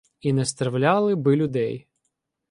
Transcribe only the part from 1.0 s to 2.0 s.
би людей.